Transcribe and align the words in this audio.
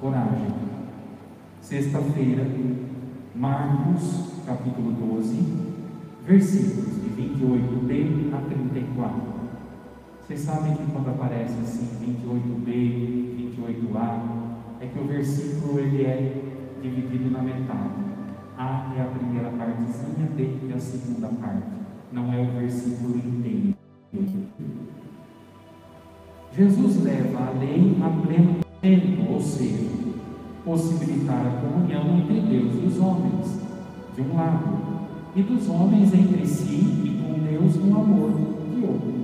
coragem. 0.00 0.54
Sexta-feira, 1.60 2.46
Marcos, 3.34 4.42
capítulo 4.46 4.92
12, 4.92 5.36
versículos 6.26 6.94
de 7.02 7.10
28b 7.10 8.34
a 8.34 8.40
34. 8.48 9.36
Vocês 10.20 10.40
sabem 10.40 10.74
que 10.74 10.90
quando 10.92 11.08
aparece 11.10 11.58
assim 11.60 11.88
28b, 12.02 13.54
28a, 13.54 14.20
é 14.80 14.86
que 14.86 14.98
o 14.98 15.06
versículo 15.06 15.78
ele 15.78 16.04
é 16.04 16.42
dividido 16.82 17.30
na 17.30 17.42
metade. 17.42 18.06
A 18.58 18.94
é 18.96 19.02
a 19.02 19.06
primeira 19.06 19.50
partezinha, 19.50 20.28
B 20.34 20.58
é 20.70 20.74
a 20.74 20.80
segunda 20.80 21.28
parte. 21.28 21.66
Não 22.12 22.32
é 22.32 22.40
o 22.40 22.58
versículo 22.58 23.16
inteiro. 23.16 23.74
Jesus 26.52 27.02
leva 27.02 27.48
a 27.48 27.50
lei 27.58 27.96
a 28.02 28.26
pleno 28.26 28.60
ou 29.36 29.42
seja, 29.42 29.90
possibilitar 30.64 31.46
a 31.46 31.60
comunhão 31.60 32.18
entre 32.18 32.40
Deus 32.40 32.72
e 32.82 32.86
os 32.86 32.98
homens, 32.98 33.60
de 34.14 34.22
um 34.22 34.34
lado, 34.34 34.86
e 35.36 35.42
dos 35.42 35.68
homens 35.68 36.14
entre 36.14 36.46
si 36.46 36.74
e 37.04 37.22
com 37.22 37.38
Deus 37.38 37.76
no 37.76 38.00
amor, 38.00 38.30
de 38.30 38.82
outro. 38.82 39.14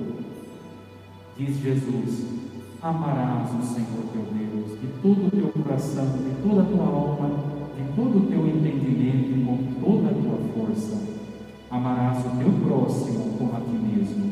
Diz 1.38 1.56
Jesus: 1.62 2.26
Amarás 2.82 3.48
o 3.54 3.62
Senhor 3.62 4.04
teu 4.12 4.22
Deus 4.36 4.78
de 4.78 4.86
todo 5.00 5.28
o 5.28 5.30
teu 5.30 5.62
coração, 5.62 6.04
de 6.04 6.46
toda 6.46 6.60
a 6.60 6.66
tua 6.66 6.84
alma, 6.84 7.30
de 7.74 7.96
todo 7.96 8.18
o 8.18 8.26
teu 8.26 8.46
entendimento 8.46 9.30
e 9.30 9.44
com 9.46 9.56
toda 9.80 10.10
a 10.10 10.12
tua 10.12 10.38
força. 10.54 11.00
Amarás 11.70 12.18
o 12.18 12.36
teu 12.36 12.52
próximo 12.68 13.38
como 13.38 13.56
a 13.56 13.60
ti 13.60 13.70
mesmo. 13.70 14.30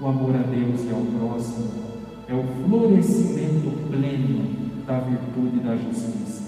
O 0.00 0.06
amor 0.06 0.34
a 0.34 0.38
Deus 0.38 0.82
e 0.82 0.90
ao 0.90 1.02
próximo 1.18 1.84
é 2.26 2.34
o 2.34 2.42
florescimento 2.66 3.70
pleno 3.90 4.63
da 4.86 5.00
virtude 5.00 5.56
e 5.56 5.60
da 5.60 5.76
justiça. 5.76 6.42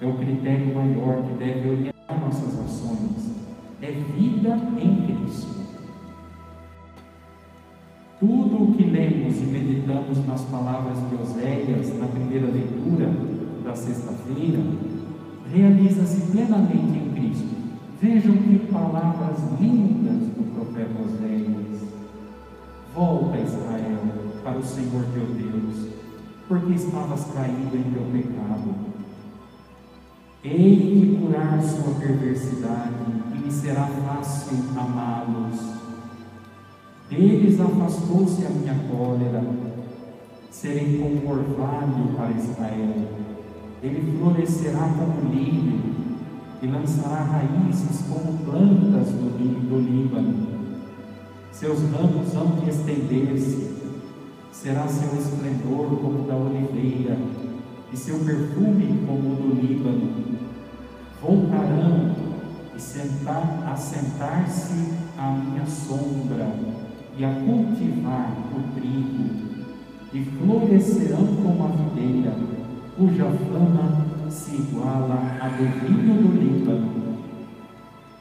É 0.00 0.06
o 0.06 0.14
critério 0.14 0.74
maior 0.74 1.22
que 1.24 1.34
deve 1.34 1.68
orientar 1.70 2.20
nossas 2.20 2.58
ações. 2.60 3.36
É 3.80 3.90
vida 3.90 4.58
em 4.78 5.06
Cristo. 5.06 5.58
Tudo 8.20 8.64
o 8.64 8.74
que 8.74 8.84
lemos 8.84 9.38
e 9.38 9.46
meditamos 9.46 10.26
nas 10.26 10.42
palavras 10.42 10.98
de 11.08 11.14
Oséias 11.14 11.98
na 11.98 12.06
primeira 12.06 12.46
leitura 12.46 13.12
da 13.64 13.74
sexta-feira 13.74 14.60
realiza-se 15.52 16.30
plenamente 16.32 16.98
em 16.98 17.12
Cristo. 17.14 17.56
Vejam 18.00 18.36
que 18.36 18.58
palavras 18.72 19.38
lindas 19.60 20.28
do 20.36 20.54
profeta 20.54 20.90
Oséias. 21.00 21.88
Volta, 22.94 23.38
Israel, 23.38 23.98
para 24.42 24.58
o 24.58 24.62
Senhor 24.62 25.04
teu 25.14 25.26
Deus, 25.26 25.88
porque 26.48 26.72
estavas 26.72 27.26
caído 27.26 27.76
em 27.76 27.92
teu 27.92 28.02
pecado. 28.10 28.74
Hei 30.42 30.76
de 30.76 31.16
curar 31.18 31.62
sua 31.62 31.94
perversidade, 31.94 32.94
e 33.34 33.38
me 33.38 33.52
será 33.52 33.86
fácil 33.86 34.58
amá-los. 34.76 35.60
Deles 37.10 37.60
afastou-se 37.60 38.46
a 38.46 38.50
minha 38.50 38.76
cólera, 38.90 39.44
serei 40.50 40.98
como 40.98 41.30
orvalho 41.30 42.14
para 42.16 42.30
Israel. 42.30 42.94
Ele 43.82 44.18
florescerá 44.18 44.90
como 44.96 45.30
lírio 45.30 45.80
e 46.62 46.66
lançará 46.66 47.24
raízes 47.24 48.04
como 48.08 48.38
plantas 48.38 49.08
do, 49.08 49.68
do 49.68 49.78
Líbano. 49.78 50.48
Seus 51.52 51.80
ramos 51.90 52.32
vão 52.32 52.56
de 52.56 52.70
estender-se, 52.70 53.77
será 54.60 54.88
seu 54.88 55.16
esplendor 55.16 55.86
como 56.02 56.26
da 56.26 56.34
oliveira, 56.34 57.16
e 57.92 57.96
seu 57.96 58.18
perfume 58.18 59.04
como 59.06 59.32
o 59.32 59.36
do 59.36 59.54
Líbano. 59.54 60.10
Voltarão 61.22 62.12
e 62.76 62.80
sentar, 62.80 63.62
a 63.64 63.76
sentar-se 63.76 64.94
à 65.16 65.30
minha 65.30 65.64
sombra 65.64 66.52
e 67.16 67.24
a 67.24 67.34
cultivar 67.34 68.32
o 68.52 68.74
trigo, 68.74 69.48
e 70.12 70.24
florescerão 70.24 71.24
como 71.36 71.64
a 71.64 71.68
videira, 71.68 72.34
cuja 72.96 73.26
fama 73.26 74.06
se 74.28 74.56
iguala 74.56 75.36
a 75.40 75.48
do 75.50 75.86
vinho 75.86 76.14
do 76.14 76.32
Líbano. 76.36 77.18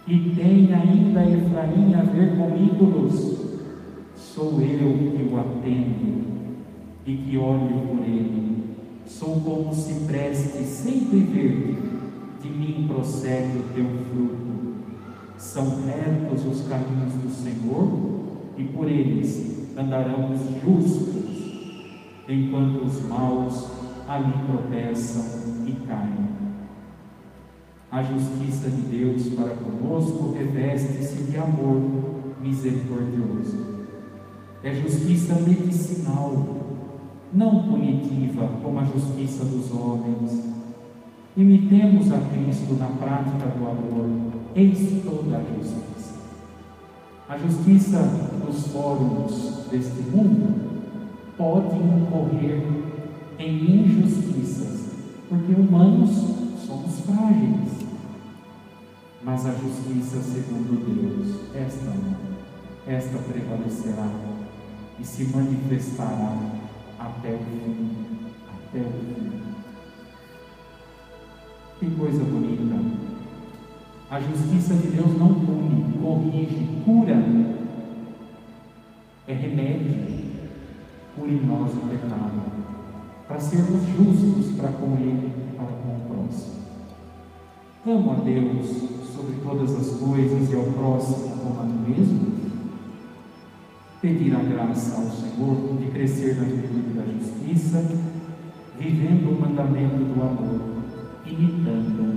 E 0.08 0.36
tem 0.36 0.72
ainda 0.72 1.24
Efraim 1.24 1.96
a 1.96 2.04
ver 2.04 2.38
com 2.38 2.56
ídolos, 2.56 3.37
sou 4.18 4.60
eu 4.62 5.14
que 5.16 5.30
o 5.32 5.40
atendo 5.40 6.28
e 7.06 7.16
que 7.16 7.38
olho 7.38 7.88
por 7.88 8.04
ele. 8.04 8.76
Sou 9.06 9.40
como 9.40 9.74
se 9.74 9.94
preste 10.06 10.64
sempre 10.64 11.20
verde, 11.20 11.78
de 12.42 12.50
mim 12.50 12.86
procede 12.88 13.58
o 13.58 13.64
teu 13.74 13.86
fruto. 13.86 14.48
São 15.38 15.84
retos 15.86 16.46
os 16.46 16.68
caminhos 16.68 17.14
do 17.14 17.30
Senhor, 17.30 18.18
e 18.58 18.64
por 18.64 18.90
eles 18.90 19.70
andarão 19.78 20.32
os 20.34 20.42
justos, 20.62 21.38
enquanto 22.28 22.84
os 22.84 23.02
maus 23.08 23.70
ali 24.08 24.34
tropeçam 24.46 25.24
e 25.66 25.72
caem. 25.88 26.28
A 27.90 28.04
justiça 28.04 28.70
de 28.70 28.82
Deus 28.82 29.30
para 29.30 29.56
conosco 29.56 30.34
reveste-se 30.34 31.24
de 31.24 31.38
amor 31.38 31.82
misericordioso. 32.42 33.77
É 34.64 34.74
justiça 34.74 35.36
medicinal, 35.36 36.34
não 37.32 37.64
punitiva 37.64 38.50
como 38.64 38.80
a 38.80 38.84
justiça 38.84 39.46
dos 39.46 39.72
homens. 39.72 40.44
Imitemos 41.36 42.12
a 42.12 42.18
Cristo 42.18 42.74
na 42.80 42.88
prática 42.88 43.46
do 43.56 43.68
amor, 43.68 44.10
eis 44.56 45.04
toda 45.04 45.38
a 45.38 45.42
justiça. 45.42 46.16
A 47.30 47.38
justiça 47.38 48.00
dos 48.44 48.68
fóruns 48.68 49.68
deste 49.70 50.02
mundo 50.10 50.68
pode 51.38 51.76
incorrer 51.76 52.64
em 53.38 53.84
injustiças, 53.84 54.90
porque 55.30 55.54
humanos 55.54 56.10
somos 56.66 57.00
frágeis. 57.02 57.86
Mas 59.24 59.46
a 59.46 59.52
justiça 59.52 60.22
segundo 60.22 60.84
Deus, 60.84 61.42
esta 61.54 61.86
não, 61.86 62.16
esta 62.88 63.18
prevalecerá 63.20 64.10
e 65.00 65.06
se 65.06 65.26
manifestará 65.26 66.36
até 67.00 67.34
o 67.34 67.38
fim, 67.38 67.96
até 68.48 68.80
o 68.80 68.92
fim. 68.92 69.38
Que 71.80 71.92
coisa 71.92 72.24
bonita! 72.24 73.08
A 74.10 74.20
justiça 74.20 74.74
de 74.74 74.88
Deus 74.88 75.18
não 75.18 75.34
pune, 75.34 75.94
corrige, 76.02 76.82
cura. 76.86 77.16
É 79.28 79.34
remédio 79.34 80.18
por 81.18 81.28
em 81.28 81.46
nós 81.46 81.74
o 81.74 81.88
pecado, 81.90 82.42
para 83.28 83.40
sermos 83.40 83.82
justos 83.88 84.56
para 84.56 84.70
com 84.70 84.96
Ele 84.96 85.30
para 85.58 85.66
com 85.66 85.98
o 85.98 86.02
próximo. 86.08 86.58
Amo 87.86 88.12
a 88.12 88.16
Deus 88.24 88.68
sobre 89.14 89.36
todas 89.44 89.76
as 89.76 90.00
coisas 90.00 90.52
e 90.52 90.56
ao 90.56 90.64
próximo 90.64 91.38
como 91.38 91.60
a 91.60 91.64
mim 91.64 91.90
mesmo. 91.90 92.37
Pedir 94.08 94.34
a 94.34 94.40
graça 94.40 94.96
ao 94.96 95.12
Senhor 95.12 95.78
de 95.82 95.92
crescer 95.92 96.38
na 96.38 96.46
virtude 96.46 96.94
da 96.96 97.04
justiça, 97.04 97.84
vivendo 98.80 99.32
o 99.32 99.42
mandamento 99.42 99.98
do 99.98 100.24
amor, 100.24 100.62
imitando 101.26 102.17